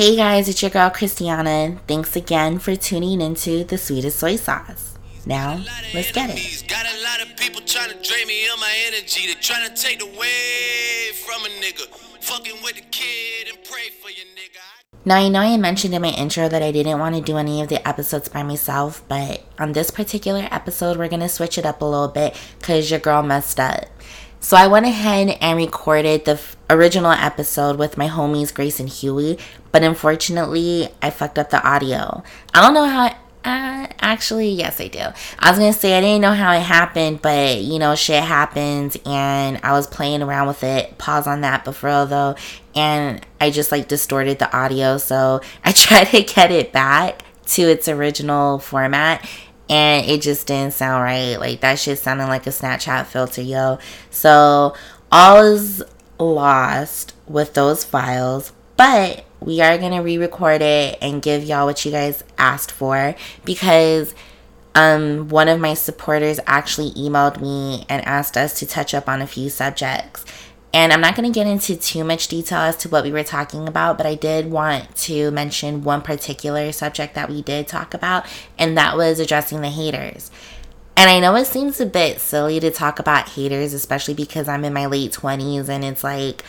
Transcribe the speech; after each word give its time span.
Hey 0.00 0.16
guys, 0.16 0.48
it's 0.48 0.62
your 0.62 0.70
girl 0.70 0.88
Christiana. 0.88 1.76
Thanks 1.86 2.16
again 2.16 2.58
for 2.58 2.74
tuning 2.74 3.20
into 3.20 3.64
the 3.64 3.76
sweetest 3.76 4.18
soy 4.18 4.36
sauce. 4.36 4.96
Now, 5.26 5.62
let's 5.92 6.10
get 6.10 6.30
it. 6.32 6.64
Got 6.66 6.86
a 6.86 7.02
lot 7.04 7.20
of 7.20 7.36
people 7.36 7.60
trying 7.66 7.90
to 7.90 8.02
drain 8.02 8.26
me 8.26 8.46
of 8.46 8.58
my 8.58 8.74
energy. 8.86 9.26
They're 9.26 9.34
trying 9.42 9.68
to 9.68 9.76
take 9.76 10.02
away 10.02 11.10
from 11.22 11.44
a 11.44 11.48
nigga. 11.48 11.86
Fucking 12.22 12.62
with 12.62 12.76
the 12.76 12.80
kid 12.90 13.48
and 13.48 13.58
pray 13.62 13.90
for 14.00 14.08
your 14.08 14.24
nigga. 14.28 14.64
Now, 15.04 15.16
I 15.16 15.28
know 15.28 15.40
I 15.40 15.58
mentioned 15.58 15.92
in 15.92 16.00
my 16.00 16.08
intro 16.08 16.48
that 16.48 16.62
I 16.62 16.72
didn't 16.72 16.98
want 16.98 17.16
to 17.16 17.20
do 17.20 17.36
any 17.36 17.60
of 17.60 17.68
the 17.68 17.86
episodes 17.86 18.30
by 18.30 18.42
myself, 18.42 19.02
but 19.06 19.44
on 19.58 19.72
this 19.72 19.90
particular 19.90 20.48
episode, 20.50 20.96
we're 20.96 21.08
going 21.08 21.20
to 21.20 21.28
switch 21.28 21.58
it 21.58 21.66
up 21.66 21.82
a 21.82 21.84
little 21.84 22.08
bit 22.08 22.40
because 22.58 22.90
your 22.90 23.00
girl 23.00 23.22
messed 23.22 23.60
up. 23.60 23.84
So 24.42 24.56
I 24.56 24.68
went 24.68 24.86
ahead 24.86 25.36
and 25.42 25.58
recorded 25.58 26.24
the 26.24 26.38
original 26.70 27.10
episode 27.10 27.78
with 27.78 27.98
my 27.98 28.08
homies 28.08 28.54
Grace 28.54 28.80
and 28.80 28.88
Huey, 28.88 29.38
but 29.72 29.82
unfortunately 29.82 30.88
I 31.02 31.10
fucked 31.10 31.38
up 31.38 31.50
the 31.50 31.62
audio. 31.66 32.22
I 32.54 32.62
don't 32.62 32.74
know 32.74 32.86
how. 32.86 33.16
Uh, 33.42 33.86
actually, 34.00 34.50
yes, 34.50 34.80
I 34.82 34.88
do. 34.88 35.00
I 35.38 35.50
was 35.50 35.58
gonna 35.58 35.72
say 35.72 35.96
I 35.96 36.00
didn't 36.02 36.20
know 36.20 36.32
how 36.32 36.52
it 36.52 36.60
happened, 36.60 37.22
but 37.22 37.58
you 37.58 37.78
know, 37.78 37.94
shit 37.94 38.22
happens, 38.22 38.96
and 39.06 39.58
I 39.62 39.72
was 39.72 39.86
playing 39.86 40.22
around 40.22 40.46
with 40.46 40.62
it. 40.62 40.98
Pause 40.98 41.26
on 41.26 41.40
that, 41.40 41.64
before 41.64 42.06
though, 42.06 42.36
and 42.74 43.24
I 43.40 43.50
just 43.50 43.72
like 43.72 43.88
distorted 43.88 44.38
the 44.38 44.54
audio, 44.56 44.98
so 44.98 45.40
I 45.64 45.72
tried 45.72 46.08
to 46.08 46.22
get 46.22 46.50
it 46.50 46.72
back 46.72 47.24
to 47.46 47.62
its 47.62 47.88
original 47.88 48.60
format 48.60 49.28
and 49.68 50.08
it 50.08 50.20
just 50.20 50.48
didn't 50.48 50.74
sound 50.74 51.02
right. 51.02 51.36
Like 51.36 51.60
that 51.60 51.78
shit 51.78 51.98
sounded 51.98 52.26
like 52.26 52.46
a 52.46 52.50
Snapchat 52.50 53.06
filter, 53.06 53.40
yo. 53.40 53.78
So 54.10 54.74
all 55.12 55.42
is 55.42 55.82
lost 56.20 57.14
with 57.26 57.54
those 57.54 57.84
files, 57.84 58.52
but 58.76 59.24
we 59.40 59.60
are 59.60 59.78
gonna 59.78 60.02
re-record 60.02 60.62
it 60.62 60.98
and 61.00 61.22
give 61.22 61.44
y'all 61.44 61.66
what 61.66 61.84
you 61.84 61.90
guys 61.90 62.22
asked 62.38 62.70
for 62.70 63.14
because 63.44 64.14
um 64.74 65.28
one 65.28 65.48
of 65.48 65.58
my 65.58 65.74
supporters 65.74 66.38
actually 66.46 66.90
emailed 66.90 67.40
me 67.40 67.84
and 67.88 68.04
asked 68.06 68.36
us 68.36 68.58
to 68.58 68.66
touch 68.66 68.94
up 68.94 69.08
on 69.08 69.22
a 69.22 69.26
few 69.26 69.48
subjects 69.48 70.24
and 70.72 70.92
I'm 70.92 71.00
not 71.00 71.16
going 71.16 71.30
to 71.30 71.34
get 71.34 71.48
into 71.48 71.76
too 71.76 72.04
much 72.04 72.28
detail 72.28 72.60
as 72.60 72.76
to 72.78 72.88
what 72.88 73.02
we 73.02 73.10
were 73.10 73.24
talking 73.24 73.66
about, 73.66 73.96
but 73.96 74.06
I 74.06 74.14
did 74.14 74.50
want 74.50 74.94
to 74.98 75.30
mention 75.32 75.82
one 75.82 76.00
particular 76.00 76.70
subject 76.70 77.14
that 77.14 77.28
we 77.28 77.42
did 77.42 77.66
talk 77.66 77.92
about, 77.92 78.24
and 78.56 78.78
that 78.78 78.96
was 78.96 79.18
addressing 79.18 79.62
the 79.62 79.68
haters. 79.68 80.30
And 81.00 81.08
I 81.08 81.18
know 81.18 81.34
it 81.36 81.46
seems 81.46 81.80
a 81.80 81.86
bit 81.86 82.20
silly 82.20 82.60
to 82.60 82.70
talk 82.70 82.98
about 82.98 83.30
haters, 83.30 83.72
especially 83.72 84.12
because 84.12 84.48
I'm 84.48 84.66
in 84.66 84.74
my 84.74 84.84
late 84.84 85.12
20s 85.12 85.70
and 85.70 85.82
it's 85.82 86.04
like, 86.04 86.44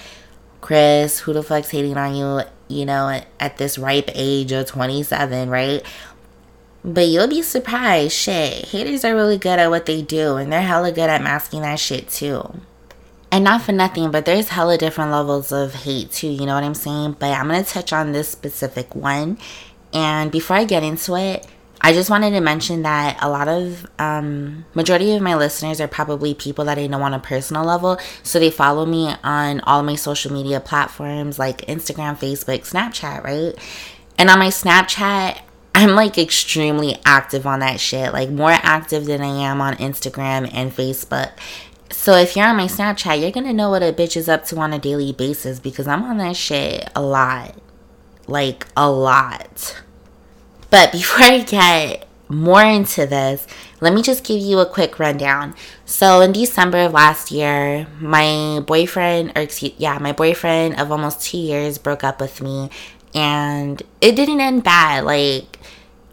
Chris, 0.60 1.20
who 1.20 1.32
the 1.32 1.42
fuck's 1.42 1.70
hating 1.70 1.96
on 1.96 2.16
you, 2.16 2.42
you 2.68 2.86
know, 2.86 3.22
at 3.40 3.56
this 3.56 3.78
ripe 3.78 4.10
age 4.14 4.52
of 4.52 4.66
27, 4.66 5.50
right? 5.50 5.82
But 6.84 7.08
you'll 7.08 7.30
be 7.30 7.44
surprised. 7.44 8.12
Shit, 8.12 8.66
haters 8.66 9.06
are 9.06 9.16
really 9.16 9.38
good 9.38 9.58
at 9.58 9.70
what 9.70 9.86
they 9.86 10.02
do, 10.02 10.36
and 10.36 10.52
they're 10.52 10.62
hella 10.62 10.92
good 10.92 11.10
at 11.10 11.24
masking 11.24 11.62
that 11.62 11.80
shit 11.80 12.10
too 12.10 12.60
and 13.32 13.46
not 13.46 13.62
for 13.62 13.72
nothing, 13.72 14.12
but 14.12 14.26
there's 14.26 14.50
hella 14.50 14.78
different 14.78 15.12
levels 15.12 15.54
of 15.54 15.74
hate 15.74 16.12
too, 16.12 16.28
you 16.28 16.46
know 16.46 16.56
what 16.56 16.66
I'm 16.66 16.74
saying? 16.74 17.16
But 17.18 17.32
I'm 17.32 17.48
gonna 17.48 17.64
touch 17.64 17.94
on 17.94 18.12
this 18.12 18.28
specific 18.28 18.94
one. 18.94 19.38
And 19.94 20.30
before 20.30 20.58
I 20.58 20.66
get 20.66 20.84
into 20.84 21.16
it, 21.16 21.48
I 21.84 21.94
just 21.94 22.12
wanted 22.12 22.32
to 22.32 22.42
mention 22.42 22.84
that 22.84 23.18
a 23.22 23.30
lot 23.30 23.48
of 23.48 23.88
um, 23.98 24.66
majority 24.76 25.16
of 25.16 25.22
my 25.24 25.36
listeners 25.36 25.82
are 25.82 25.88
probably 25.88 26.36
people 26.36 26.64
that 26.66 26.78
I 26.78 26.86
know 26.86 27.02
on 27.02 27.16
a 27.16 27.20
personal 27.20 27.66
level. 27.66 28.00
So 28.22 28.40
they 28.40 28.52
follow 28.52 28.86
me 28.86 29.16
on 29.24 29.62
all 29.62 29.82
my 29.82 29.96
social 29.96 30.32
media 30.32 30.60
platforms 30.60 31.40
like 31.40 31.66
Instagram, 31.66 32.18
Facebook, 32.18 32.70
Snapchat, 32.70 33.24
right? 33.24 33.56
And 34.20 34.30
on 34.30 34.38
my 34.38 34.50
Snapchat, 34.50 35.42
I'm 35.74 35.96
like 35.96 36.20
extremely 36.20 36.98
active 37.04 37.48
on 37.48 37.60
that 37.62 37.80
shit, 37.80 38.14
like 38.14 38.30
more 38.30 38.52
active 38.52 39.06
than 39.06 39.22
I 39.22 39.50
am 39.50 39.60
on 39.60 39.76
Instagram 39.78 40.52
and 40.54 40.72
Facebook. 40.72 41.32
So 41.90 42.14
if 42.14 42.36
you're 42.36 42.46
on 42.46 42.58
my 42.58 42.68
Snapchat, 42.68 43.20
you're 43.20 43.32
gonna 43.32 43.54
know 43.54 43.72
what 43.72 43.82
a 43.82 43.92
bitch 43.92 44.16
is 44.16 44.30
up 44.30 44.46
to 44.46 44.58
on 44.58 44.74
a 44.74 44.80
daily 44.80 45.14
basis 45.14 45.60
because 45.60 45.88
I'm 45.88 46.04
on 46.04 46.18
that 46.18 46.36
shit 46.36 46.88
a 46.96 47.02
lot. 47.02 47.56
Like 48.28 48.68
a 48.78 48.90
lot. 48.90 49.82
But 50.72 50.92
before 50.92 51.26
I 51.26 51.40
get 51.42 52.08
more 52.28 52.64
into 52.64 53.06
this, 53.06 53.46
let 53.80 53.94
me 53.94 54.02
just 54.02 54.24
give 54.24 54.42
you 54.42 54.58
a 54.60 54.66
quick 54.66 54.98
rundown. 54.98 55.54
So 55.86 56.22
in 56.22 56.32
December 56.32 56.80
of 56.80 56.94
last 56.94 57.30
year, 57.30 57.86
my 58.00 58.64
boyfriend, 58.66 59.34
or 59.36 59.42
excuse, 59.44 59.74
yeah, 59.78 60.00
my 60.00 60.14
boyfriend 60.14 60.80
of 60.80 60.92
almost 60.92 61.22
two 61.22 61.38
years 61.38 61.78
broke 61.78 62.04
up 62.04 62.20
with 62.20 62.42
me, 62.42 62.72
and 63.14 63.84
it 64.00 64.16
didn't 64.16 64.42
end 64.42 64.64
bad. 64.64 65.04
Like 65.04 65.60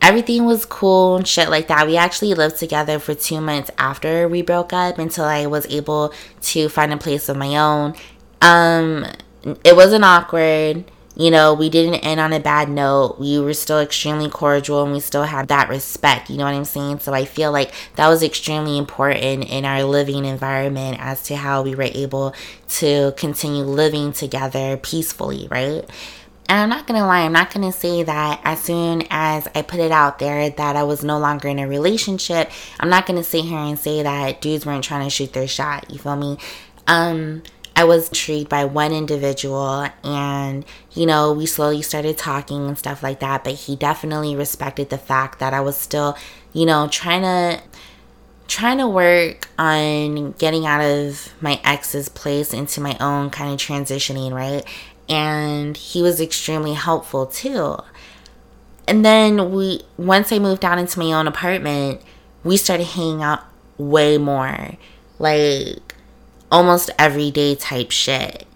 everything 0.03 0.45
was 0.45 0.65
cool 0.67 1.17
and 1.17 1.27
shit 1.27 1.49
like 1.49 1.69
that. 1.69 1.87
We 1.87 1.97
actually 1.97 2.35
lived 2.35 2.59
together 2.59 2.99
for 2.99 3.15
two 3.15 3.41
months 3.41 3.71
after 3.79 4.29
we 4.29 4.43
broke 4.43 4.73
up 4.73 4.99
until 4.99 5.25
I 5.25 5.47
was 5.47 5.67
able 5.67 6.13
to 6.43 6.69
find 6.69 6.93
a 6.93 6.97
place 6.97 7.29
of 7.29 7.37
my 7.37 7.57
own. 7.57 7.95
Um, 8.43 9.07
it 9.65 9.77
wasn't 9.77 10.05
awkward. 10.05 10.85
You 11.19 11.33
know, 11.33 11.53
we 11.53 11.69
didn't 11.69 11.97
end 11.97 12.21
on 12.21 12.33
a 12.33 12.39
bad 12.39 12.69
note. 12.69 13.17
We 13.19 13.41
were 13.41 13.53
still 13.53 13.81
extremely 13.81 14.31
cordial 14.31 14.85
and 14.85 14.93
we 14.93 15.01
still 15.01 15.25
had 15.25 15.49
that 15.49 15.69
respect. 15.69 16.31
You 16.31 16.37
know 16.37 16.45
what 16.45 16.55
I'm 16.55 16.65
saying? 16.65 17.01
So 17.01 17.13
I 17.13 17.25
feel 17.25 17.51
like 17.51 17.73
that 17.97 18.07
was 18.07 18.23
extremely 18.23 18.79
important 18.79 19.51
in 19.51 19.65
our 19.65 19.83
living 19.83 20.25
environment 20.25 20.99
as 21.01 21.25
to 21.25 21.35
how 21.35 21.63
we 21.63 21.75
were 21.75 21.91
able 21.93 22.37
to 22.69 23.13
continue 23.17 23.65
living 23.65 24.13
together 24.13 24.77
peacefully, 24.77 25.49
right? 25.51 25.85
And 26.49 26.61
I'm 26.61 26.69
not 26.69 26.87
gonna 26.87 27.05
lie, 27.05 27.23
I'm 27.23 27.33
not 27.33 27.53
gonna 27.53 27.73
say 27.73 28.05
that 28.05 28.41
as 28.45 28.63
soon 28.63 29.03
as 29.11 29.49
I 29.57 29.63
put 29.63 29.81
it 29.81 29.91
out 29.91 30.21
there 30.21 30.49
that 30.49 30.77
I 30.77 30.85
was 30.85 31.03
no 31.03 31.19
longer 31.19 31.49
in 31.49 31.59
a 31.59 31.67
relationship, 31.67 32.49
I'm 32.79 32.89
not 32.89 33.07
gonna 33.07 33.25
sit 33.25 33.45
here 33.45 33.59
and 33.59 33.77
say 33.77 34.05
that 34.05 34.41
dudes 34.41 34.65
weren't 34.65 34.85
trying 34.85 35.05
to 35.05 35.11
shoot 35.11 35.33
their 35.33 35.49
shot. 35.49 35.91
You 35.91 35.99
feel 35.99 36.17
me? 36.17 36.39
Um, 36.87 37.43
I 37.79 37.85
was 37.85 38.09
intrigued 38.09 38.49
by 38.49 38.65
one 38.65 38.93
individual 38.93 39.87
and, 40.03 40.65
you 40.93 41.07
know, 41.07 41.33
we 41.33 41.47
slowly 41.47 41.83
started 41.83 42.19
talking 42.19 42.67
and 42.67 42.77
stuff 42.77 43.03
like 43.05 43.21
that, 43.21 43.45
but 43.45 43.55
he 43.55 43.77
definitely 43.77 44.35
respected 44.35 44.91
the 44.91 44.99
fact 44.99 45.39
that 45.39 45.55
I 45.55 45.61
was 45.61 45.77
still, 45.77 46.17
you 46.53 46.67
know, 46.67 46.89
trying 46.89 47.23
to 47.23 47.63
trying 48.49 48.79
to 48.79 48.89
work 48.89 49.49
on 49.59 50.33
getting 50.33 50.67
out 50.67 50.81
of 50.81 51.33
my 51.41 51.61
ex's 51.63 52.09
place 52.09 52.53
into 52.53 52.81
my 52.81 52.97
own 52.99 53.31
kind 53.31 53.53
of 53.53 53.59
transitioning, 53.61 54.33
right? 54.33 54.65
and 55.09 55.77
he 55.77 56.03
was 56.03 56.21
extremely 56.21 56.75
helpful 56.75 57.27
too. 57.27 57.77
And 58.87 59.05
then 59.05 59.53
we 59.53 59.83
once 59.97 60.33
I 60.33 60.39
moved 60.39 60.65
out 60.65 60.79
into 60.79 60.99
my 60.99 61.13
own 61.13 61.27
apartment, 61.27 62.01
we 62.45 62.57
started 62.57 62.87
hanging 62.89 63.23
out 63.23 63.43
way 63.77 64.19
more. 64.19 64.77
Like 65.19 65.88
almost 66.51 66.91
everyday 66.99 67.55
type 67.55 67.91
shit. 67.91 68.47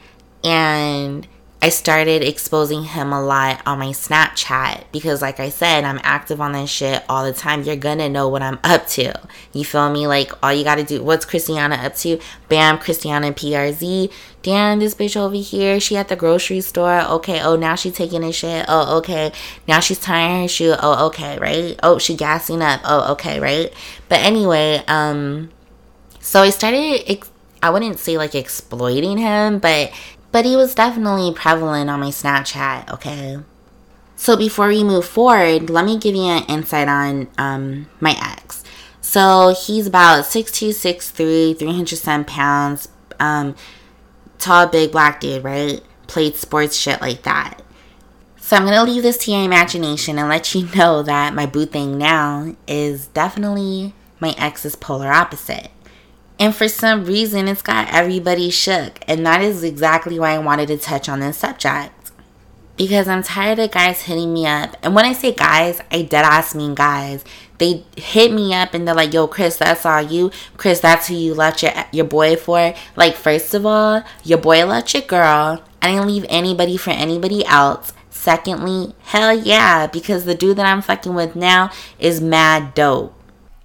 And 0.45 1.27
I 1.65 1.69
started 1.69 2.25
exposing 2.25 2.83
him 2.83 3.13
a 3.13 3.23
lot 3.23 3.63
on 3.65 3.79
my 3.79 3.91
Snapchat 3.91 4.83
because, 4.91 5.23
like 5.23 5.39
I 5.39 5.49
said, 5.49 5.85
I'm 5.85 6.01
active 6.03 6.41
on 6.41 6.51
that 6.53 6.69
shit 6.69 7.05
all 7.09 7.25
the 7.25 7.33
time. 7.33 7.63
You're 7.63 7.77
gonna 7.77 8.09
know 8.09 8.29
what 8.29 8.43
I'm 8.43 8.59
up 8.65 8.89
to. 8.89 9.15
You 9.53 9.65
feel 9.65 9.89
me? 9.93 10.09
Like, 10.09 10.33
all 10.43 10.53
you 10.53 10.65
gotta 10.65 10.83
do, 10.83 11.05
what's 11.05 11.25
Christiana 11.25 11.77
up 11.77 11.95
to? 11.99 12.19
Bam, 12.49 12.79
Christiana 12.79 13.31
PRZ. 13.31 14.13
Damn, 14.43 14.81
this 14.81 14.97
bitch 14.97 15.17
over 15.17 15.37
here, 15.37 15.79
she 15.79 15.97
at 15.97 16.09
the 16.09 16.17
grocery 16.17 16.63
store. 16.63 17.03
Okay, 17.03 17.41
oh, 17.41 17.55
now 17.55 17.77
she's 17.77 17.95
taking 17.95 18.25
a 18.25 18.33
shit. 18.33 18.65
Oh, 18.67 18.99
okay. 18.99 19.31
Now 19.69 19.79
she's 19.79 20.01
tying 20.01 20.43
her 20.43 20.49
shoe. 20.49 20.75
Oh, 20.81 21.07
okay, 21.07 21.39
right? 21.39 21.79
Oh, 21.81 21.97
she 21.99 22.17
gassing 22.17 22.61
up. 22.61 22.81
Oh, 22.83 23.13
okay, 23.13 23.39
right? 23.39 23.73
But 24.09 24.19
anyway, 24.19 24.83
um, 24.89 25.51
so 26.19 26.43
I 26.43 26.51
started, 26.51 27.05
ex- 27.09 27.31
I 27.63 27.71
wouldn't 27.71 27.99
say 27.99 28.19
like 28.19 28.35
exploiting 28.35 29.19
him, 29.19 29.59
but 29.59 29.93
but 30.33 30.45
he 30.45 30.57
was 30.57 30.75
definitely 30.75 31.33
prevalent 31.35 31.91
on 31.91 32.01
my 32.01 32.09
Snapchat, 32.09 32.91
okay? 32.93 33.39
So 34.17 34.37
before 34.37 34.69
we 34.69 34.85
move 34.85 35.05
forward, 35.05 35.69
let 35.69 35.85
me 35.85 35.99
give 35.99 36.15
you 36.15 36.23
an 36.23 36.45
insight 36.45 36.89
on 36.89 37.29
um, 37.39 37.89
my 38.01 38.17
ex. 38.19 38.63
So 39.01 39.55
he's 39.67 39.87
about 39.87 40.25
6'2, 40.25 40.71
6'3, 40.71 41.59
307 41.59 42.25
pounds, 42.25 42.89
um, 43.19 43.57
tall, 44.39 44.69
big 44.69 44.93
black 44.93 45.21
dude, 45.21 45.45
right? 45.45 45.83
Played 46.07 46.37
sports 46.37 46.77
shit 46.77 47.01
like 47.01 47.25
that. 47.25 47.61
So 48.41 48.57
I'm 48.57 48.65
gonna 48.65 48.85
leave 48.85 49.03
this 49.03 49.19
to 49.25 49.33
your 49.33 49.43
imagination 49.43 50.19
and 50.19 50.29
let 50.29 50.55
you 50.55 50.69
know 50.77 51.03
that 51.03 51.35
my 51.35 51.45
boo 51.45 51.67
thing 51.67 51.99
now 51.99 52.55
is 52.69 53.09
definitely 53.09 53.93
my 54.19 54.35
ex's 54.39 54.77
polar 54.77 55.13
opposite. 55.13 55.72
And 56.43 56.53
for 56.53 56.67
some 56.67 57.05
reason, 57.05 57.47
it's 57.47 57.63
got 57.63 57.95
everybody 57.95 58.51
shook. 58.51 58.99
And 59.07 59.25
that 59.25 59.43
is 59.43 59.63
exactly 59.63 60.19
why 60.19 60.33
I 60.33 60.41
wanted 60.41 60.67
to 60.67 60.77
touch 60.77 61.09
on 61.09 61.21
this 61.21 61.37
subject. 61.39 62.11
Because 62.77 63.07
I'm 63.07 63.23
tired 63.23 63.61
of 63.61 63.71
guys 63.71 64.03
hitting 64.03 64.35
me 64.35 64.45
up. 64.45 64.77
And 64.83 64.93
when 64.93 65.05
I 65.05 65.13
say 65.13 65.31
guys, 65.33 65.81
I 65.93 66.03
dead 66.03 66.25
ass 66.25 66.53
mean 66.53 66.75
guys. 66.75 67.25
They 67.59 67.85
hit 67.97 68.33
me 68.33 68.53
up 68.53 68.75
and 68.75 68.89
they're 68.89 68.95
like, 68.97 69.15
yo, 69.15 69.29
Chris, 69.29 69.59
that's 69.59 69.87
all 69.87 70.03
you. 70.03 70.33
Chris, 70.57 70.81
that's 70.81 71.07
who 71.07 71.15
you 71.15 71.33
left 71.33 71.63
your, 71.63 71.71
your 71.93 72.07
boy 72.07 72.35
for. 72.35 72.75
Like, 72.97 73.15
first 73.15 73.55
of 73.55 73.65
all, 73.65 74.03
your 74.25 74.39
boy 74.39 74.67
left 74.67 74.95
your 74.95 75.05
girl. 75.05 75.63
I 75.81 75.93
didn't 75.93 76.09
leave 76.09 76.27
anybody 76.29 76.77
for 76.77 76.91
anybody 76.91 77.47
else. 77.47 77.93
Secondly, 78.11 78.97
hell 79.03 79.33
yeah, 79.33 79.87
because 79.87 80.25
the 80.25 80.35
dude 80.35 80.57
that 80.57 80.67
I'm 80.67 80.83
fucking 80.83 81.15
with 81.15 81.37
now 81.37 81.71
is 82.01 82.21
mad 82.21 82.75
dope. 82.75 83.15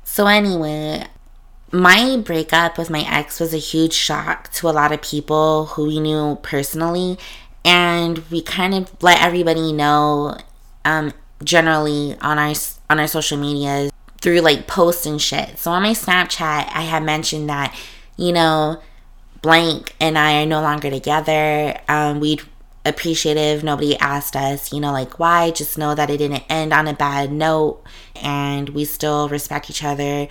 So, 0.04 0.28
anyway, 0.28 1.08
my 1.72 2.18
breakup 2.18 2.78
with 2.78 2.90
my 2.90 3.06
ex 3.08 3.40
was 3.40 3.54
a 3.54 3.58
huge 3.58 3.94
shock 3.94 4.52
to 4.54 4.70
a 4.70 4.72
lot 4.72 4.92
of 4.92 5.02
people 5.02 5.68
who 5.68 5.88
we 5.88 6.00
knew 6.00 6.38
personally. 6.42 7.18
And 7.66 8.20
we 8.30 8.42
kind 8.42 8.74
of 8.74 8.92
let 9.04 9.22
everybody 9.22 9.74
know, 9.74 10.38
um, 10.86 11.14
generally 11.44 12.18
on 12.22 12.40
our 12.40 12.54
on 12.90 13.00
our 13.00 13.08
social 13.08 13.38
media 13.38 13.90
through 14.22 14.40
like 14.40 14.68
posts 14.68 15.06
and 15.06 15.22
shit. 15.22 15.60
So 15.60 15.72
on 15.72 15.84
my 15.84 15.92
Snapchat, 15.92 16.70
I 16.74 16.82
had 16.82 17.04
mentioned 17.04 17.50
that, 17.50 17.78
you 18.16 18.32
know, 18.32 18.82
blank 19.42 19.96
and 20.00 20.18
I 20.18 20.42
are 20.42 20.46
no 20.46 20.62
longer 20.62 20.90
together. 20.90 21.78
Um, 21.88 22.20
we'd 22.20 22.42
appreciative. 22.86 23.64
Nobody 23.64 23.98
asked 24.00 24.36
us, 24.36 24.72
you 24.72 24.80
know, 24.80 24.92
like 24.92 25.20
why. 25.20 25.52
Just 25.52 25.78
know 25.78 25.94
that 25.94 26.10
it 26.10 26.18
didn't 26.18 26.44
end 26.50 26.74
on 26.74 26.88
a 26.88 26.94
bad 26.94 27.32
note 27.32 27.84
and 28.16 28.70
we 28.70 28.86
still 28.86 29.30
respect 29.30 29.70
each 29.70 29.84
other, 29.84 30.28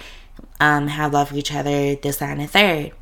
um, 0.60 0.88
have 0.88 1.12
love 1.12 1.28
for 1.28 1.36
each 1.36 1.54
other, 1.54 1.94
this, 1.96 2.18
that, 2.18 2.30
and 2.30 2.40
the 2.40 2.46
third. 2.46 2.92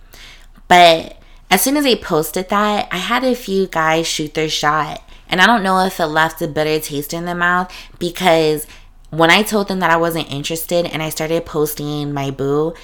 But 0.68 1.18
as 1.50 1.62
soon 1.62 1.76
as 1.76 1.84
they 1.84 1.96
posted 1.96 2.48
that, 2.48 2.88
I 2.90 2.98
had 2.98 3.24
a 3.24 3.34
few 3.34 3.66
guys 3.66 4.06
shoot 4.06 4.34
their 4.34 4.48
shot. 4.48 5.02
And 5.28 5.40
I 5.40 5.46
don't 5.46 5.62
know 5.62 5.84
if 5.84 6.00
it 6.00 6.06
left 6.06 6.42
a 6.42 6.48
bitter 6.48 6.78
taste 6.80 7.14
in 7.14 7.24
their 7.24 7.34
mouth 7.34 7.72
because 7.98 8.66
when 9.10 9.30
I 9.30 9.42
told 9.42 9.68
them 9.68 9.80
that 9.80 9.90
I 9.90 9.96
wasn't 9.96 10.30
interested 10.30 10.86
and 10.86 11.02
I 11.02 11.08
started 11.08 11.46
posting 11.46 12.12
my 12.12 12.30
boo, 12.30 12.74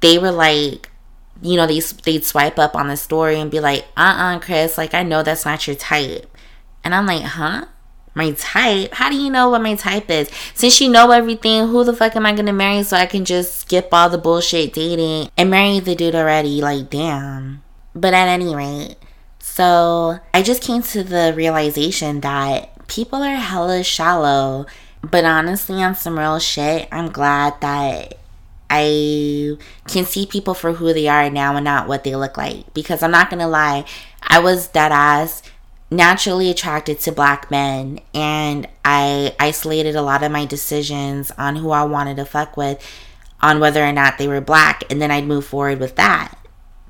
they 0.00 0.18
were 0.18 0.30
like, 0.30 0.90
you 1.42 1.56
know, 1.56 1.66
they, 1.66 1.80
they'd 1.80 2.24
swipe 2.24 2.58
up 2.58 2.74
on 2.74 2.88
the 2.88 2.96
story 2.96 3.38
and 3.38 3.50
be 3.50 3.60
like, 3.60 3.84
uh 3.96 4.00
uh-uh, 4.00 4.36
uh 4.36 4.40
Chris, 4.40 4.78
like, 4.78 4.94
I 4.94 5.02
know 5.02 5.22
that's 5.22 5.44
not 5.44 5.66
your 5.66 5.76
type. 5.76 6.26
And 6.82 6.94
I'm 6.94 7.06
like, 7.06 7.22
huh? 7.22 7.66
My 8.14 8.32
type? 8.32 8.94
How 8.94 9.10
do 9.10 9.16
you 9.16 9.30
know 9.30 9.50
what 9.50 9.62
my 9.62 9.74
type 9.74 10.08
is? 10.08 10.30
Since 10.54 10.80
you 10.80 10.88
know 10.88 11.10
everything, 11.10 11.68
who 11.68 11.84
the 11.84 11.92
fuck 11.92 12.14
am 12.16 12.26
I 12.26 12.34
gonna 12.34 12.52
marry 12.52 12.82
so 12.84 12.96
I 12.96 13.06
can 13.06 13.24
just 13.24 13.60
skip 13.60 13.88
all 13.92 14.08
the 14.08 14.18
bullshit 14.18 14.72
dating 14.72 15.30
and 15.36 15.50
marry 15.50 15.80
the 15.80 15.94
dude 15.94 16.14
already? 16.14 16.60
Like, 16.60 16.90
damn. 16.90 17.62
But 17.94 18.14
at 18.14 18.28
any 18.28 18.54
rate, 18.54 18.96
so 19.38 20.18
I 20.32 20.42
just 20.42 20.62
came 20.62 20.82
to 20.82 21.02
the 21.02 21.32
realization 21.36 22.20
that 22.20 22.86
people 22.86 23.22
are 23.22 23.36
hella 23.36 23.82
shallow 23.82 24.66
but 25.10 25.24
honestly, 25.24 25.82
on 25.82 25.94
some 25.94 26.18
real 26.18 26.38
shit, 26.38 26.88
I'm 26.90 27.10
glad 27.10 27.60
that 27.60 28.14
I 28.70 29.56
can 29.86 30.04
see 30.04 30.26
people 30.26 30.54
for 30.54 30.72
who 30.72 30.92
they 30.92 31.08
are 31.08 31.28
now 31.28 31.56
and 31.56 31.64
not 31.64 31.88
what 31.88 32.04
they 32.04 32.16
look 32.16 32.36
like. 32.36 32.72
Because 32.72 33.02
I'm 33.02 33.10
not 33.10 33.28
gonna 33.28 33.48
lie, 33.48 33.84
I 34.22 34.38
was 34.38 34.68
dead 34.68 34.92
ass 34.92 35.42
naturally 35.96 36.50
attracted 36.50 37.00
to 37.00 37.12
black 37.12 37.50
men 37.50 38.00
and 38.12 38.68
I 38.84 39.34
isolated 39.38 39.96
a 39.96 40.02
lot 40.02 40.22
of 40.22 40.32
my 40.32 40.44
decisions 40.44 41.30
on 41.32 41.56
who 41.56 41.70
I 41.70 41.84
wanted 41.84 42.16
to 42.16 42.24
fuck 42.24 42.56
with 42.56 42.82
on 43.40 43.60
whether 43.60 43.84
or 43.84 43.92
not 43.92 44.18
they 44.18 44.28
were 44.28 44.40
black 44.40 44.84
and 44.90 45.00
then 45.00 45.10
I'd 45.10 45.26
move 45.26 45.46
forward 45.46 45.80
with 45.80 45.96
that. 45.96 46.34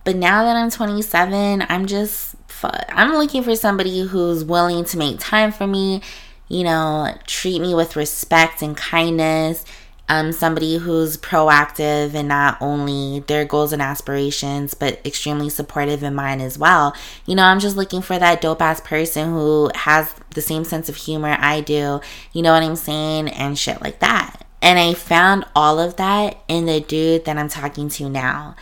But 0.05 0.17
now 0.17 0.45
that 0.45 0.57
I'm 0.57 0.71
27, 0.71 1.65
I'm 1.69 1.87
just 1.87 2.37
I'm 2.63 3.13
looking 3.13 3.43
for 3.43 3.57
somebody 3.57 4.01
who's 4.03 4.45
willing 4.45 4.85
to 4.87 4.99
make 4.99 5.19
time 5.21 5.53
for 5.53 5.67
me 5.67 6.03
you 6.49 6.63
know, 6.63 7.17
treat 7.27 7.61
me 7.61 7.75
with 7.75 7.97
respect 7.97 8.63
and 8.63 8.77
kindness. 8.77 9.65
Um, 10.07 10.33
somebody 10.33 10.77
who's 10.77 11.17
proactive 11.17 12.15
and 12.15 12.29
not 12.29 12.59
only 12.61 13.21
their 13.21 13.47
goals 13.47 13.73
and 13.73 13.81
aspirations, 13.81 14.75
but 14.75 15.01
extremely 15.07 15.49
supportive 15.49 16.03
in 16.03 16.15
mine 16.15 16.43
as 16.43 16.59
well. 16.59 16.95
You 17.25 17.35
know, 17.35 17.45
I'm 17.45 17.59
just 17.59 17.77
looking 17.77 18.03
for 18.03 18.19
that 18.19 18.43
dope 18.43 18.61
ass 18.61 18.83
person 18.83 19.31
who 19.31 19.71
has 19.75 20.15
the 20.35 20.43
same 20.43 20.65
sense 20.65 20.91
of 20.91 20.97
humor 20.97 21.37
I 21.41 21.63
do, 21.63 22.01
you 22.35 22.43
know 22.43 22.53
what 22.53 22.63
I'm 22.63 22.77
saying, 22.77 23.29
and 23.29 23.59
shit 23.59 23.81
like 23.81 24.01
that. 24.01 24.45
And 24.61 24.79
I 24.79 24.95
found 24.95 25.45
all 25.55 25.79
of 25.79 25.97
that 25.97 26.39
in 26.49 26.67
the 26.67 26.81
dude 26.81 27.25
that 27.27 27.37
I'm 27.37 27.49
talking 27.49 27.89
to 27.91 28.09
now. 28.09 28.57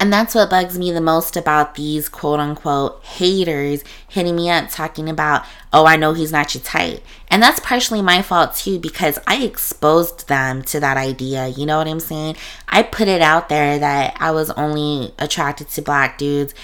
And 0.00 0.10
that's 0.10 0.34
what 0.34 0.48
bugs 0.48 0.78
me 0.78 0.90
the 0.92 1.00
most 1.02 1.36
about 1.36 1.74
these 1.74 2.08
quote 2.08 2.40
unquote 2.40 3.04
haters 3.04 3.84
hitting 4.08 4.34
me 4.34 4.48
up 4.48 4.70
talking 4.70 5.10
about, 5.10 5.44
oh, 5.74 5.84
I 5.84 5.96
know 5.96 6.14
he's 6.14 6.32
not 6.32 6.54
your 6.54 6.64
type. 6.64 7.04
And 7.28 7.42
that's 7.42 7.60
partially 7.60 8.00
my 8.00 8.22
fault 8.22 8.54
too 8.54 8.78
because 8.78 9.18
I 9.26 9.42
exposed 9.44 10.26
them 10.26 10.62
to 10.62 10.80
that 10.80 10.96
idea. 10.96 11.48
You 11.48 11.66
know 11.66 11.76
what 11.76 11.86
I'm 11.86 12.00
saying? 12.00 12.36
I 12.66 12.82
put 12.82 13.08
it 13.08 13.20
out 13.20 13.50
there 13.50 13.78
that 13.78 14.16
I 14.18 14.30
was 14.30 14.48
only 14.52 15.12
attracted 15.18 15.68
to 15.68 15.82
black 15.82 16.16
dudes, 16.16 16.54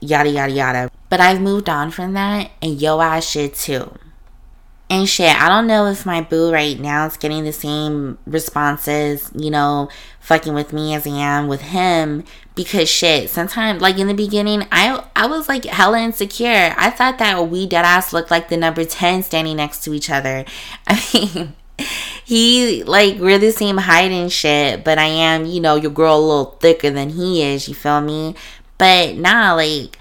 yada, 0.00 0.28
yada, 0.28 0.52
yada. 0.52 0.90
But 1.08 1.20
I've 1.20 1.40
moved 1.40 1.70
on 1.70 1.90
from 1.90 2.12
that 2.12 2.50
and 2.60 2.78
yo 2.78 3.00
ass 3.00 3.26
shit 3.26 3.54
too. 3.54 3.98
And 4.90 5.08
shit, 5.08 5.34
I 5.34 5.48
don't 5.48 5.66
know 5.66 5.86
if 5.86 6.04
my 6.04 6.20
boo 6.20 6.52
right 6.52 6.78
now 6.78 7.06
is 7.06 7.16
getting 7.16 7.44
the 7.44 7.52
same 7.52 8.18
responses, 8.26 9.30
you 9.34 9.50
know, 9.50 9.88
fucking 10.20 10.54
with 10.54 10.72
me 10.72 10.94
as 10.94 11.06
I 11.06 11.10
am 11.10 11.48
with 11.48 11.62
him. 11.62 12.24
Because 12.54 12.88
shit, 12.88 13.30
sometimes 13.30 13.80
like 13.80 13.98
in 13.98 14.06
the 14.06 14.14
beginning, 14.14 14.66
I 14.70 15.04
I 15.16 15.26
was 15.26 15.48
like 15.48 15.64
hella 15.64 16.00
insecure. 16.00 16.74
I 16.76 16.90
thought 16.90 17.18
that 17.18 17.48
we 17.48 17.66
dead 17.66 17.84
ass 17.84 18.12
looked 18.12 18.30
like 18.30 18.48
the 18.48 18.56
number 18.56 18.84
10 18.84 19.22
standing 19.22 19.56
next 19.56 19.82
to 19.84 19.94
each 19.94 20.10
other. 20.10 20.44
I 20.86 21.02
mean 21.12 21.54
he 22.24 22.82
like 22.84 23.18
we're 23.18 23.38
the 23.38 23.52
same 23.52 23.76
height 23.78 24.10
and 24.10 24.30
shit, 24.32 24.84
but 24.84 24.98
I 24.98 25.06
am, 25.06 25.44
you 25.44 25.60
know, 25.60 25.76
your 25.76 25.90
girl 25.90 26.16
a 26.16 26.20
little 26.20 26.44
thicker 26.60 26.90
than 26.90 27.10
he 27.10 27.42
is, 27.42 27.68
you 27.68 27.74
feel 27.74 28.00
me? 28.00 28.34
But 28.78 29.16
nah, 29.16 29.54
like 29.54 29.98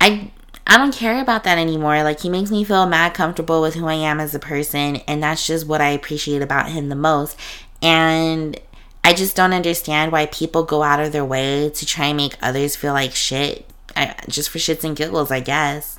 I 0.00 0.30
I 0.66 0.78
don't 0.78 0.94
care 0.94 1.20
about 1.20 1.44
that 1.44 1.58
anymore. 1.58 2.02
Like, 2.02 2.20
he 2.20 2.28
makes 2.28 2.50
me 2.50 2.64
feel 2.64 2.86
mad 2.86 3.14
comfortable 3.14 3.60
with 3.60 3.74
who 3.74 3.86
I 3.86 3.94
am 3.94 4.20
as 4.20 4.34
a 4.34 4.38
person, 4.38 4.96
and 5.08 5.22
that's 5.22 5.46
just 5.46 5.66
what 5.66 5.80
I 5.80 5.90
appreciate 5.90 6.42
about 6.42 6.70
him 6.70 6.88
the 6.88 6.94
most. 6.94 7.38
And 7.82 8.58
I 9.04 9.12
just 9.12 9.36
don't 9.36 9.52
understand 9.52 10.12
why 10.12 10.26
people 10.26 10.62
go 10.62 10.82
out 10.82 11.00
of 11.00 11.12
their 11.12 11.24
way 11.24 11.70
to 11.70 11.86
try 11.86 12.06
and 12.06 12.16
make 12.16 12.36
others 12.40 12.76
feel 12.76 12.92
like 12.92 13.14
shit, 13.14 13.68
I, 13.96 14.14
just 14.28 14.50
for 14.50 14.58
shits 14.58 14.84
and 14.84 14.96
giggles, 14.96 15.30
I 15.30 15.40
guess. 15.40 15.98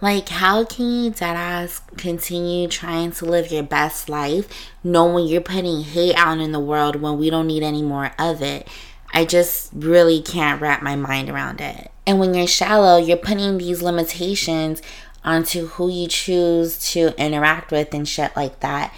Like, 0.00 0.28
how 0.28 0.64
can 0.64 0.86
you 0.86 1.10
deadass 1.10 1.80
continue 1.96 2.68
trying 2.68 3.10
to 3.12 3.24
live 3.24 3.50
your 3.50 3.64
best 3.64 4.08
life 4.08 4.48
knowing 4.84 5.26
you're 5.26 5.40
putting 5.40 5.82
hate 5.82 6.14
out 6.14 6.38
in 6.38 6.52
the 6.52 6.60
world 6.60 6.96
when 6.96 7.18
we 7.18 7.30
don't 7.30 7.48
need 7.48 7.64
any 7.64 7.82
more 7.82 8.12
of 8.16 8.40
it? 8.40 8.68
I 9.12 9.24
just 9.24 9.70
really 9.74 10.22
can't 10.22 10.60
wrap 10.60 10.82
my 10.82 10.94
mind 10.94 11.28
around 11.28 11.60
it. 11.60 11.90
And 12.08 12.18
when 12.18 12.32
you're 12.32 12.46
shallow, 12.46 12.96
you're 12.96 13.18
putting 13.18 13.58
these 13.58 13.82
limitations 13.82 14.80
onto 15.22 15.66
who 15.66 15.90
you 15.90 16.08
choose 16.08 16.78
to 16.92 17.12
interact 17.22 17.70
with 17.70 17.92
and 17.92 18.08
shit 18.08 18.34
like 18.34 18.60
that. 18.60 18.94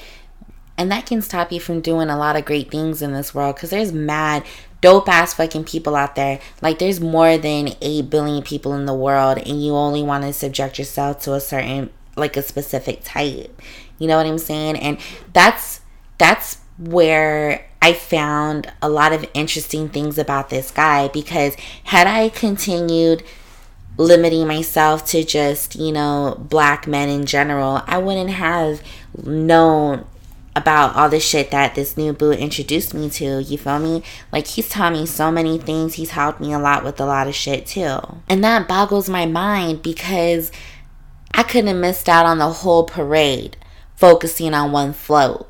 And 0.78 0.92
that 0.92 1.06
can 1.06 1.20
stop 1.20 1.50
you 1.50 1.58
from 1.58 1.80
doing 1.80 2.08
a 2.08 2.16
lot 2.16 2.36
of 2.36 2.44
great 2.44 2.70
things 2.70 3.02
in 3.02 3.12
this 3.12 3.34
world 3.34 3.56
because 3.56 3.70
there's 3.70 3.92
mad 3.92 4.44
dope 4.80 5.08
ass 5.08 5.34
fucking 5.34 5.64
people 5.64 5.96
out 5.96 6.14
there. 6.14 6.38
Like 6.62 6.78
there's 6.78 7.00
more 7.00 7.36
than 7.36 7.70
8 7.80 8.02
billion 8.10 8.44
people 8.44 8.74
in 8.74 8.86
the 8.86 8.94
world 8.94 9.38
and 9.38 9.60
you 9.60 9.74
only 9.74 10.04
want 10.04 10.22
to 10.22 10.32
subject 10.32 10.78
yourself 10.78 11.20
to 11.22 11.34
a 11.34 11.40
certain 11.40 11.90
like 12.14 12.36
a 12.36 12.42
specific 12.42 13.00
type. 13.02 13.60
You 13.98 14.06
know 14.06 14.18
what 14.18 14.26
I'm 14.26 14.38
saying? 14.38 14.76
And 14.76 14.98
that's 15.32 15.80
that's 16.16 16.58
where 16.78 17.69
I 17.82 17.94
found 17.94 18.72
a 18.82 18.88
lot 18.88 19.12
of 19.12 19.24
interesting 19.32 19.88
things 19.88 20.18
about 20.18 20.50
this 20.50 20.70
guy 20.70 21.08
because 21.08 21.54
had 21.84 22.06
I 22.06 22.28
continued 22.28 23.22
limiting 23.96 24.46
myself 24.46 25.04
to 25.06 25.24
just, 25.24 25.76
you 25.76 25.92
know, 25.92 26.36
black 26.38 26.86
men 26.86 27.08
in 27.08 27.26
general, 27.26 27.82
I 27.86 27.98
wouldn't 27.98 28.30
have 28.30 28.82
known 29.24 30.06
about 30.56 30.96
all 30.96 31.08
the 31.08 31.20
shit 31.20 31.50
that 31.52 31.74
this 31.74 31.96
new 31.96 32.12
boo 32.12 32.32
introduced 32.32 32.92
me 32.92 33.08
to. 33.10 33.42
You 33.42 33.56
feel 33.56 33.78
me? 33.78 34.02
Like 34.32 34.46
he's 34.46 34.68
taught 34.68 34.92
me 34.92 35.06
so 35.06 35.30
many 35.30 35.58
things. 35.58 35.94
He's 35.94 36.10
helped 36.10 36.40
me 36.40 36.52
a 36.52 36.58
lot 36.58 36.84
with 36.84 37.00
a 37.00 37.06
lot 37.06 37.28
of 37.28 37.34
shit 37.34 37.66
too. 37.66 37.98
And 38.28 38.42
that 38.44 38.68
boggles 38.68 39.08
my 39.08 39.26
mind 39.26 39.82
because 39.82 40.50
I 41.32 41.42
couldn't 41.44 41.68
have 41.68 41.76
missed 41.76 42.08
out 42.08 42.26
on 42.26 42.38
the 42.38 42.50
whole 42.50 42.84
parade 42.84 43.56
focusing 43.94 44.54
on 44.54 44.72
one 44.72 44.92
float. 44.92 45.49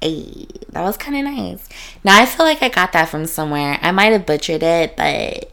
Hey, 0.00 0.46
that 0.70 0.82
was 0.82 0.96
kind 0.96 1.16
of 1.16 1.32
nice. 1.34 1.68
Now 2.04 2.20
I 2.20 2.26
feel 2.26 2.46
like 2.46 2.62
I 2.62 2.68
got 2.68 2.92
that 2.92 3.08
from 3.08 3.26
somewhere. 3.26 3.78
I 3.82 3.90
might 3.90 4.12
have 4.12 4.26
butchered 4.26 4.62
it, 4.62 4.96
but 4.96 5.50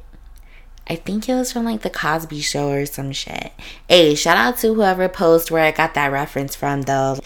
I 0.87 0.95
think 0.95 1.27
it 1.27 1.33
was 1.33 1.51
from 1.51 1.65
like 1.65 1.81
the 1.81 1.89
Cosby 1.89 2.41
Show 2.41 2.69
or 2.69 2.85
some 2.85 3.11
shit. 3.11 3.51
Hey, 3.89 4.13
shout 4.13 4.37
out 4.37 4.57
to 4.59 4.73
whoever 4.73 5.09
posted 5.09 5.51
where 5.51 5.65
I 5.65 5.71
got 5.71 5.95
that 5.95 6.11
reference 6.11 6.55
from 6.55 6.83
though. 6.83 7.17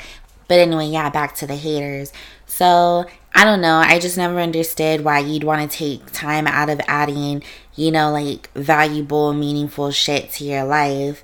But 0.48 0.60
anyway, 0.60 0.88
yeah, 0.88 1.10
back 1.10 1.36
to 1.36 1.48
the 1.48 1.56
haters. 1.56 2.14
So 2.46 3.06
I 3.36 3.44
don't 3.44 3.62
know. 3.62 3.78
I 3.78 4.00
just 4.00 4.18
never 4.18 4.40
understood 4.40 5.04
why 5.04 5.20
you'd 5.20 5.44
want 5.44 5.70
to 5.70 5.78
take 5.78 6.12
time 6.12 6.48
out 6.48 6.70
of 6.70 6.82
adding, 6.88 7.44
you 7.76 7.92
know, 7.92 8.12
like 8.12 8.50
valuable, 8.54 9.34
meaningful 9.34 9.92
shit 9.92 10.32
to 10.34 10.46
your 10.46 10.64
life 10.64 11.24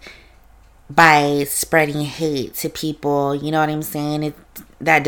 by 0.89 1.45
spreading 1.47 2.01
hate 2.01 2.53
to 2.55 2.69
people. 2.69 3.33
You 3.33 3.51
know 3.51 3.61
what 3.61 3.69
I'm 3.69 3.81
saying? 3.81 4.23
It 4.23 4.35
that 4.81 5.03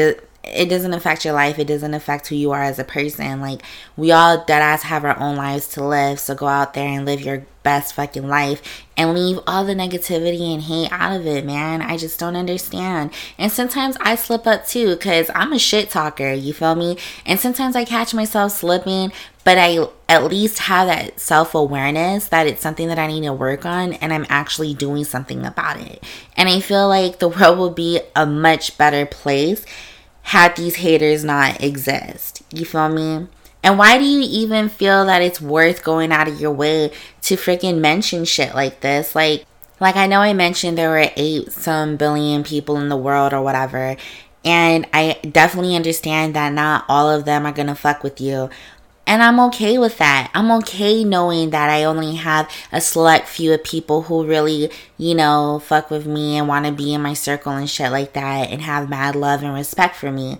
it 0.53 0.69
doesn't 0.69 0.93
affect 0.93 1.25
your 1.25 1.33
life. 1.33 1.59
It 1.59 1.67
doesn't 1.67 1.93
affect 1.93 2.27
who 2.27 2.35
you 2.35 2.51
are 2.51 2.63
as 2.63 2.79
a 2.79 2.83
person. 2.83 3.41
Like 3.41 3.61
we 3.95 4.11
all 4.11 4.43
dead 4.45 4.61
ass 4.61 4.83
have 4.83 5.05
our 5.05 5.19
own 5.19 5.35
lives 5.35 5.67
to 5.69 5.85
live. 5.85 6.19
So 6.19 6.35
go 6.35 6.47
out 6.47 6.73
there 6.73 6.87
and 6.87 7.05
live 7.05 7.21
your 7.21 7.45
best 7.67 7.95
fucking 7.95 8.25
life 8.25 8.85
and 8.95 9.13
leave 9.13 9.37
all 9.45 9.65
the 9.65 9.75
negativity 9.75 10.53
and 10.53 10.63
hate 10.63 10.89
out 10.89 11.13
of 11.13 11.27
it, 11.27 11.45
man. 11.45 11.81
I 11.81 11.97
just 11.97 12.17
don't 12.17 12.37
understand. 12.37 13.11
And 13.37 13.51
sometimes 13.51 13.97
I 13.99 14.15
slip 14.15 14.47
up 14.47 14.65
too 14.65 14.95
because 14.95 15.29
I'm 15.35 15.51
a 15.51 15.59
shit 15.59 15.89
talker, 15.89 16.31
you 16.31 16.53
feel 16.53 16.75
me? 16.75 16.97
And 17.25 17.39
sometimes 17.39 17.75
I 17.75 17.83
catch 17.83 18.13
myself 18.13 18.53
slipping, 18.53 19.11
but 19.43 19.57
I 19.57 19.85
at 20.07 20.23
least 20.23 20.59
have 20.59 20.87
that 20.87 21.19
self 21.19 21.53
awareness 21.55 22.29
that 22.29 22.47
it's 22.47 22.61
something 22.61 22.87
that 22.87 22.99
I 22.99 23.07
need 23.07 23.23
to 23.23 23.33
work 23.33 23.65
on 23.65 23.93
and 23.93 24.13
I'm 24.13 24.25
actually 24.29 24.73
doing 24.73 25.03
something 25.03 25.45
about 25.45 25.77
it. 25.77 26.01
And 26.37 26.47
I 26.47 26.61
feel 26.61 26.87
like 26.87 27.19
the 27.19 27.27
world 27.27 27.57
will 27.57 27.69
be 27.69 27.99
a 28.15 28.25
much 28.25 28.77
better 28.77 29.05
place 29.05 29.65
had 30.27 30.57
these 30.57 30.75
haters 30.75 31.23
not 31.23 31.63
exist. 31.63 32.43
You 32.51 32.65
feel 32.65 32.89
me? 32.89 33.27
And 33.63 33.79
why 33.79 33.97
do 33.97 34.03
you 34.03 34.27
even 34.29 34.67
feel 34.67 35.05
that 35.05 35.21
it's 35.21 35.39
worth 35.39 35.85
going 35.85 36.11
out 36.11 36.27
of 36.27 36.41
your 36.41 36.51
way 36.51 36.91
to 37.21 37.35
freaking 37.37 37.79
mention 37.79 38.25
shit 38.25 38.53
like 38.53 38.81
this? 38.81 39.15
Like, 39.15 39.45
like 39.79 39.95
I 39.95 40.05
know 40.05 40.19
I 40.19 40.33
mentioned 40.33 40.77
there 40.77 40.89
were 40.89 41.09
eight 41.15 41.53
some 41.53 41.95
billion 41.95 42.43
people 42.43 42.75
in 42.75 42.89
the 42.89 42.97
world 42.97 43.31
or 43.31 43.41
whatever. 43.41 43.95
And 44.43 44.85
I 44.91 45.17
definitely 45.31 45.77
understand 45.77 46.35
that 46.35 46.51
not 46.51 46.83
all 46.89 47.09
of 47.09 47.23
them 47.23 47.45
are 47.45 47.53
gonna 47.53 47.73
fuck 47.73 48.03
with 48.03 48.19
you. 48.19 48.49
And 49.07 49.23
I'm 49.23 49.39
okay 49.39 49.77
with 49.77 49.97
that. 49.99 50.29
I'm 50.33 50.51
okay 50.51 51.05
knowing 51.05 51.51
that 51.51 51.69
I 51.69 51.85
only 51.85 52.15
have 52.15 52.51
a 52.73 52.81
select 52.81 53.29
few 53.29 53.53
of 53.53 53.63
people 53.63 54.03
who 54.03 54.25
really, 54.25 54.69
you 54.97 55.15
know, 55.15 55.59
fuck 55.63 55.89
with 55.89 56.05
me 56.05 56.37
and 56.37 56.49
want 56.49 56.65
to 56.65 56.73
be 56.73 56.93
in 56.93 57.01
my 57.01 57.13
circle 57.13 57.53
and 57.53 57.69
shit 57.69 57.89
like 57.89 58.11
that 58.13 58.51
and 58.51 58.61
have 58.61 58.89
mad 58.89 59.15
love 59.15 59.43
and 59.43 59.53
respect 59.53 59.95
for 59.95 60.11
me. 60.11 60.37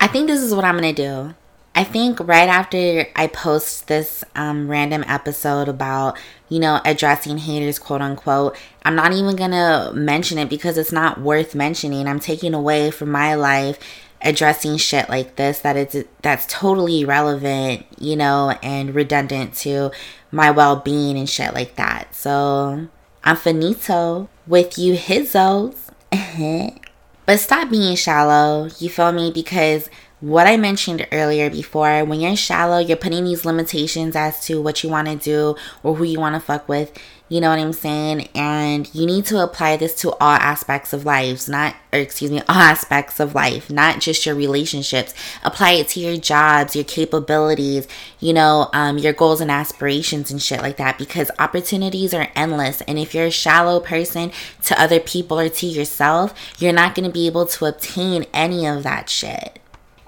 I 0.00 0.08
think 0.08 0.26
this 0.26 0.42
is 0.42 0.52
what 0.52 0.64
I'm 0.64 0.76
going 0.76 0.92
to 0.96 1.02
do. 1.02 1.34
I 1.76 1.82
think 1.82 2.20
right 2.20 2.48
after 2.48 3.06
I 3.16 3.26
post 3.26 3.88
this 3.88 4.24
um, 4.36 4.68
random 4.68 5.04
episode 5.08 5.68
about, 5.68 6.16
you 6.48 6.60
know, 6.60 6.80
addressing 6.84 7.38
haters, 7.38 7.80
quote 7.80 8.00
unquote, 8.00 8.56
I'm 8.84 8.94
not 8.94 9.12
even 9.12 9.34
gonna 9.34 9.90
mention 9.92 10.38
it 10.38 10.48
because 10.48 10.78
it's 10.78 10.92
not 10.92 11.20
worth 11.20 11.56
mentioning. 11.56 12.06
I'm 12.06 12.20
taking 12.20 12.54
away 12.54 12.92
from 12.92 13.10
my 13.10 13.34
life 13.34 13.80
addressing 14.24 14.78
shit 14.78 15.08
like 15.08 15.36
this 15.36 15.60
that 15.60 15.76
it's 15.76 15.96
that's 16.22 16.46
totally 16.46 17.02
irrelevant, 17.02 17.86
you 17.98 18.16
know, 18.16 18.56
and 18.62 18.94
redundant 18.94 19.54
to 19.54 19.90
my 20.32 20.50
well 20.50 20.76
being 20.76 21.16
and 21.16 21.28
shit 21.28 21.54
like 21.54 21.76
that. 21.76 22.14
So 22.14 22.88
I'm 23.22 23.36
finito 23.36 24.28
with 24.46 24.78
you 24.78 24.96
hizzos. 24.96 25.76
but 27.26 27.38
stop 27.38 27.70
being 27.70 27.96
shallow, 27.96 28.68
you 28.78 28.88
feel 28.88 29.12
me? 29.12 29.30
Because 29.30 29.88
what 30.20 30.46
I 30.46 30.56
mentioned 30.56 31.06
earlier 31.12 31.50
before, 31.50 32.04
when 32.04 32.20
you're 32.20 32.36
shallow, 32.36 32.78
you're 32.78 32.96
putting 32.96 33.24
these 33.24 33.44
limitations 33.44 34.16
as 34.16 34.44
to 34.46 34.60
what 34.60 34.82
you 34.82 34.88
want 34.88 35.08
to 35.08 35.16
do 35.16 35.54
or 35.82 35.94
who 35.96 36.04
you 36.04 36.18
want 36.18 36.34
to 36.34 36.40
fuck 36.40 36.66
with. 36.68 36.92
You 37.30 37.40
know 37.40 37.48
what 37.48 37.58
I'm 37.58 37.72
saying? 37.72 38.28
And 38.34 38.94
you 38.94 39.06
need 39.06 39.24
to 39.26 39.42
apply 39.42 39.78
this 39.78 39.94
to 39.96 40.10
all 40.12 40.36
aspects 40.36 40.92
of 40.92 41.06
lives, 41.06 41.48
not, 41.48 41.74
or 41.90 41.98
excuse 41.98 42.30
me, 42.30 42.40
all 42.48 42.56
aspects 42.56 43.18
of 43.18 43.34
life, 43.34 43.70
not 43.70 44.00
just 44.00 44.26
your 44.26 44.34
relationships. 44.34 45.14
Apply 45.42 45.72
it 45.72 45.88
to 45.88 46.00
your 46.00 46.18
jobs, 46.18 46.76
your 46.76 46.84
capabilities, 46.84 47.88
you 48.20 48.34
know, 48.34 48.68
um, 48.74 48.98
your 48.98 49.14
goals 49.14 49.40
and 49.40 49.50
aspirations 49.50 50.30
and 50.30 50.40
shit 50.40 50.60
like 50.60 50.76
that 50.76 50.98
because 50.98 51.30
opportunities 51.38 52.12
are 52.12 52.28
endless. 52.36 52.82
And 52.82 52.98
if 52.98 53.14
you're 53.14 53.26
a 53.26 53.30
shallow 53.30 53.80
person 53.80 54.30
to 54.64 54.80
other 54.80 55.00
people 55.00 55.40
or 55.40 55.48
to 55.48 55.66
yourself, 55.66 56.34
you're 56.58 56.72
not 56.72 56.94
going 56.94 57.08
to 57.08 57.12
be 57.12 57.26
able 57.26 57.46
to 57.46 57.64
obtain 57.64 58.26
any 58.34 58.66
of 58.66 58.82
that 58.82 59.08
shit. 59.08 59.60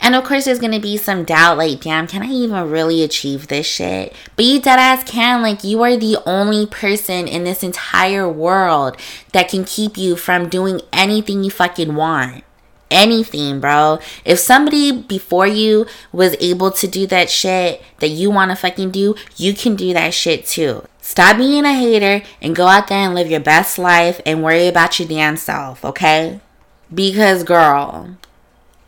And 0.07 0.15
of 0.15 0.23
course, 0.23 0.45
there's 0.45 0.61
gonna 0.61 0.79
be 0.79 0.97
some 0.97 1.25
doubt 1.25 1.59
like, 1.59 1.81
damn, 1.81 2.07
can 2.07 2.23
I 2.23 2.29
even 2.29 2.71
really 2.71 3.03
achieve 3.03 3.49
this 3.49 3.67
shit? 3.67 4.15
But 4.37 4.45
you 4.45 4.61
deadass 4.61 5.05
can. 5.05 5.43
Like, 5.43 5.65
you 5.65 5.83
are 5.83 5.97
the 5.97 6.19
only 6.25 6.65
person 6.65 7.27
in 7.27 7.43
this 7.43 7.65
entire 7.65 8.29
world 8.29 8.97
that 9.33 9.49
can 9.49 9.65
keep 9.65 9.97
you 9.97 10.15
from 10.15 10.49
doing 10.49 10.81
anything 10.93 11.43
you 11.43 11.51
fucking 11.51 11.97
want. 11.97 12.45
Anything, 12.89 13.59
bro. 13.59 13.99
If 14.25 14.39
somebody 14.39 14.93
before 14.93 15.49
you 15.49 15.87
was 16.13 16.37
able 16.39 16.71
to 16.71 16.87
do 16.87 17.09
that 17.09 17.29
shit 17.29 17.83
that 17.99 18.11
you 18.11 18.31
wanna 18.31 18.55
fucking 18.55 18.93
do, 18.93 19.17
you 19.37 19.55
can 19.55 19.75
do 19.75 19.93
that 19.93 20.15
shit 20.15 20.47
too. 20.47 20.87
Stop 21.01 21.39
being 21.39 21.65
a 21.65 21.75
hater 21.75 22.25
and 22.41 22.55
go 22.55 22.69
out 22.69 22.87
there 22.87 22.99
and 22.99 23.13
live 23.17 23.29
your 23.29 23.41
best 23.41 23.77
life 23.77 24.21
and 24.25 24.45
worry 24.45 24.69
about 24.69 25.01
your 25.01 25.09
damn 25.09 25.37
self, 25.37 25.85
okay? 25.85 26.39
Because, 26.95 27.43
girl, 27.43 28.17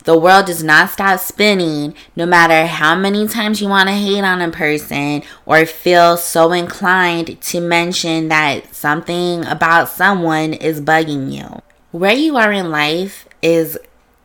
the 0.05 0.17
world 0.17 0.45
does 0.45 0.63
not 0.63 0.89
stop 0.89 1.19
spinning 1.19 1.93
no 2.15 2.25
matter 2.25 2.65
how 2.65 2.95
many 2.95 3.27
times 3.27 3.61
you 3.61 3.67
want 3.67 3.89
to 3.89 3.95
hate 3.95 4.23
on 4.23 4.41
a 4.41 4.49
person 4.49 5.23
or 5.45 5.65
feel 5.65 6.15
so 6.17 6.51
inclined 6.51 7.39
to 7.41 7.59
mention 7.59 8.29
that 8.29 8.73
something 8.73 9.45
about 9.45 9.89
someone 9.89 10.53
is 10.53 10.79
bugging 10.79 11.31
you. 11.31 11.61
Where 11.91 12.15
you 12.15 12.37
are 12.37 12.51
in 12.51 12.71
life 12.71 13.27
is 13.41 13.77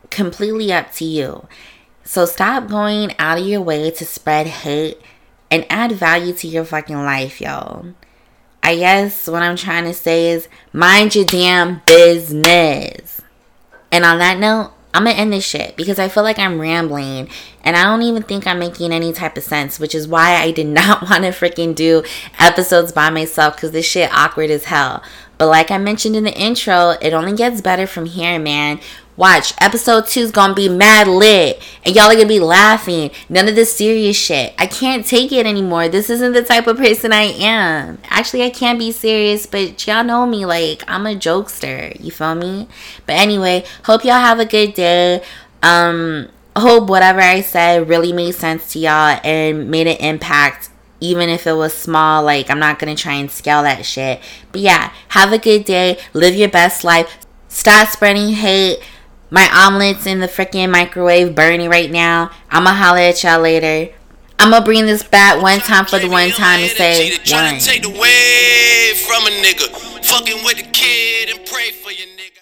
completely 0.09 0.71
up 0.71 0.91
to 0.93 1.05
you. 1.05 1.47
So 2.03 2.25
stop 2.25 2.67
going 2.67 3.13
out 3.19 3.39
of 3.39 3.45
your 3.45 3.61
way 3.61 3.91
to 3.91 4.05
spread 4.05 4.47
hate 4.47 5.01
and 5.51 5.65
add 5.69 5.91
value 5.91 6.33
to 6.33 6.47
your 6.47 6.63
fucking 6.63 7.03
life, 7.03 7.41
y'all. 7.41 7.87
I 8.63 8.77
guess 8.77 9.27
what 9.27 9.43
I'm 9.43 9.55
trying 9.55 9.83
to 9.85 9.93
say 9.93 10.31
is 10.31 10.47
mind 10.73 11.15
your 11.15 11.25
damn 11.25 11.81
business. 11.85 13.21
And 13.91 14.05
on 14.05 14.19
that 14.19 14.39
note, 14.39 14.71
I'm 14.95 15.03
gonna 15.03 15.17
end 15.17 15.33
this 15.33 15.43
shit 15.43 15.75
because 15.75 15.99
I 15.99 16.07
feel 16.07 16.23
like 16.23 16.39
I'm 16.39 16.59
rambling 16.59 17.27
and 17.65 17.75
I 17.75 17.83
don't 17.83 18.01
even 18.03 18.23
think 18.23 18.47
I'm 18.47 18.59
making 18.59 18.93
any 18.93 19.11
type 19.11 19.35
of 19.35 19.43
sense, 19.43 19.77
which 19.77 19.93
is 19.93 20.07
why 20.07 20.35
I 20.37 20.51
did 20.51 20.67
not 20.67 21.01
want 21.01 21.23
to 21.23 21.31
freaking 21.31 21.75
do 21.75 22.01
episodes 22.39 22.93
by 22.93 23.09
myself 23.09 23.57
because 23.57 23.71
this 23.71 23.85
shit 23.85 24.09
awkward 24.13 24.49
as 24.49 24.65
hell. 24.65 25.03
But 25.37 25.47
like 25.47 25.69
I 25.69 25.77
mentioned 25.79 26.15
in 26.15 26.23
the 26.23 26.33
intro, 26.33 26.91
it 27.01 27.11
only 27.13 27.33
gets 27.33 27.59
better 27.59 27.85
from 27.85 28.05
here, 28.05 28.39
man. 28.39 28.79
Watch, 29.17 29.53
episode 29.61 30.07
two 30.07 30.19
is 30.19 30.31
gonna 30.31 30.53
be 30.53 30.67
mad 30.67 31.07
lit, 31.07 31.63
and 31.85 31.95
y'all 31.95 32.11
are 32.11 32.15
gonna 32.15 32.25
be 32.25 32.41
laughing. 32.41 33.11
None 33.29 33.47
of 33.47 33.55
this 33.55 33.73
serious 33.73 34.17
shit. 34.17 34.53
I 34.59 34.67
can't 34.67 35.05
take 35.05 35.31
it 35.31 35.45
anymore. 35.45 35.87
This 35.87 36.09
isn't 36.09 36.33
the 36.33 36.43
type 36.43 36.67
of 36.67 36.75
person 36.75 37.13
I 37.13 37.23
am. 37.23 37.99
Actually, 38.09 38.43
I 38.43 38.49
can't 38.49 38.77
be 38.77 38.91
serious, 38.91 39.45
but 39.45 39.87
y'all 39.87 40.03
know 40.03 40.25
me. 40.25 40.45
Like, 40.45 40.83
I'm 40.85 41.05
a 41.05 41.15
jokester. 41.15 41.97
You 42.03 42.11
feel 42.11 42.35
me? 42.35 42.67
But 43.05 43.13
anyway, 43.13 43.63
hope 43.85 44.03
y'all 44.03 44.15
have 44.15 44.41
a 44.41 44.45
good 44.45 44.73
day. 44.73 45.23
Um, 45.63 46.27
hope 46.57 46.89
whatever 46.89 47.21
I 47.21 47.39
said 47.39 47.87
really 47.87 48.11
made 48.11 48.35
sense 48.35 48.73
to 48.73 48.79
y'all 48.79 49.17
and 49.23 49.71
made 49.71 49.87
an 49.87 49.97
impact 49.97 50.71
even 50.99 51.29
if 51.29 51.45
it 51.45 51.51
was 51.51 51.73
small 51.73 52.23
like 52.23 52.49
i'm 52.49 52.57
not 52.57 52.79
gonna 52.79 52.95
try 52.95 53.15
and 53.15 53.29
scale 53.29 53.63
that 53.63 53.85
shit 53.85 54.21
but 54.53 54.61
yeah 54.61 54.93
have 55.09 55.33
a 55.33 55.37
good 55.37 55.65
day 55.65 55.99
live 56.13 56.33
your 56.33 56.47
best 56.47 56.85
life 56.85 57.25
stop 57.49 57.89
spreading 57.89 58.29
hate 58.29 58.79
my 59.35 59.49
omelet's 59.67 60.07
in 60.07 60.21
the 60.21 60.27
freaking 60.27 60.71
microwave 60.71 61.35
burning 61.35 61.69
right 61.69 61.91
now. 61.91 62.31
I'ma 62.49 62.73
holler 62.73 62.99
at 62.99 63.21
y'all 63.21 63.41
later. 63.41 63.93
I'ma 64.39 64.63
bring 64.63 64.85
this 64.85 65.03
back 65.03 65.41
one 65.41 65.59
time 65.59 65.83
for 65.83 65.99
the 65.99 66.07
one 66.07 66.29
time 66.29 66.61
and 66.61 66.71
say 66.71 67.11
one. 67.29 67.59
take 67.59 67.83
the 67.83 67.89
from 69.05 69.27
a 69.27 69.31
nigga. 69.43 69.67
Fucking 70.05 70.41
with 70.45 70.55
the 70.55 70.69
kid 70.71 71.35
and 71.35 71.45
pray 71.45 71.71
for 71.71 71.91
your 71.91 72.07
nigga. 72.15 72.25